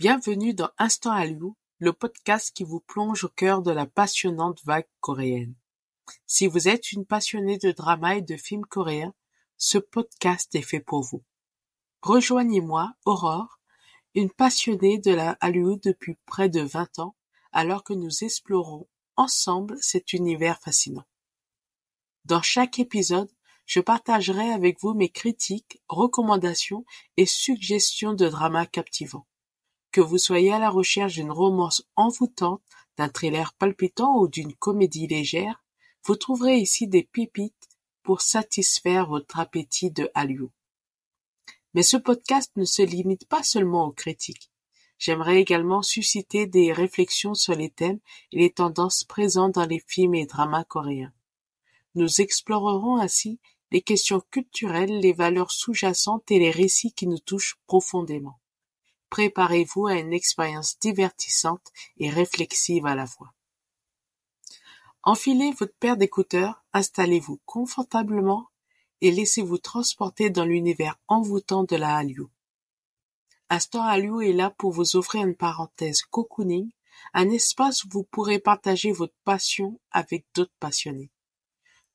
[0.00, 4.88] Bienvenue dans Instant Hallyu, le podcast qui vous plonge au cœur de la passionnante vague
[5.00, 5.54] coréenne.
[6.26, 9.12] Si vous êtes une passionnée de drama et de films coréens,
[9.58, 11.22] ce podcast est fait pour vous.
[12.00, 13.60] Rejoignez-moi, Aurore,
[14.14, 17.14] une passionnée de la Hallyu depuis près de 20 ans,
[17.52, 21.04] alors que nous explorons ensemble cet univers fascinant.
[22.24, 23.30] Dans chaque épisode,
[23.66, 26.86] je partagerai avec vous mes critiques, recommandations
[27.18, 29.26] et suggestions de dramas captivants.
[29.92, 32.62] Que vous soyez à la recherche d'une romance envoûtante,
[32.96, 35.64] d'un thriller palpitant ou d'une comédie légère,
[36.04, 37.68] vous trouverez ici des pépites
[38.02, 40.48] pour satisfaire votre appétit de Hallyu.
[41.74, 44.50] Mais ce podcast ne se limite pas seulement aux critiques.
[44.98, 48.00] J'aimerais également susciter des réflexions sur les thèmes
[48.32, 51.12] et les tendances présentes dans les films et dramas coréens.
[51.94, 53.40] Nous explorerons ainsi
[53.72, 58.38] les questions culturelles, les valeurs sous-jacentes et les récits qui nous touchent profondément.
[59.10, 63.32] Préparez-vous à une expérience divertissante et réflexive à la fois.
[65.02, 68.48] Enfilez votre paire d'écouteurs, installez-vous confortablement
[69.00, 72.26] et laissez-vous transporter dans l'univers envoûtant de la Hallyu.
[73.48, 76.70] Instant Hallyu est là pour vous offrir une parenthèse cocooning,
[77.14, 81.10] un espace où vous pourrez partager votre passion avec d'autres passionnés.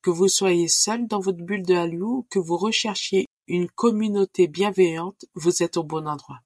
[0.02, 4.48] Que vous soyez seul dans votre bulle de Hallyu ou que vous recherchiez une communauté
[4.48, 6.42] bienveillante, vous êtes au bon endroit.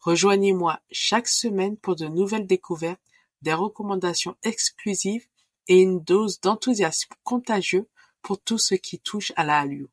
[0.00, 3.00] Rejoignez-moi chaque semaine pour de nouvelles découvertes,
[3.42, 5.26] des recommandations exclusives
[5.68, 7.88] et une dose d'enthousiasme contagieux
[8.22, 9.88] pour tout ce qui touche à la Hallyu.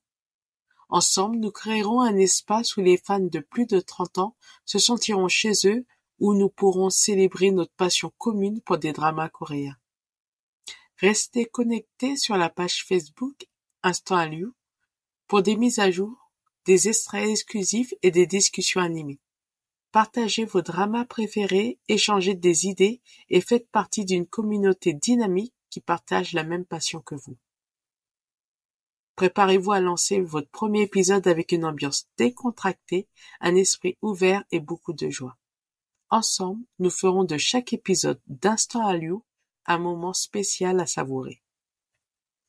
[0.89, 5.27] Ensemble, nous créerons un espace où les fans de plus de 30 ans se sentiront
[5.27, 5.86] chez eux,
[6.20, 9.77] où nous pourrons célébrer notre passion commune pour des dramas coréens.
[10.97, 13.47] Restez connectés sur la page Facebook
[13.83, 14.52] Instant Hallyu
[15.27, 16.31] pour des mises à jour,
[16.66, 19.20] des extraits exclusifs et des discussions animées.
[19.96, 26.34] Partagez vos dramas préférés, échangez des idées et faites partie d'une communauté dynamique qui partage
[26.34, 27.38] la même passion que vous.
[29.16, 33.08] Préparez-vous à lancer votre premier épisode avec une ambiance décontractée,
[33.39, 35.38] un esprit ouvert et beaucoup de joie.
[36.10, 39.20] Ensemble, nous ferons de chaque épisode d'Instant Hallyu
[39.66, 41.42] un moment spécial à savourer.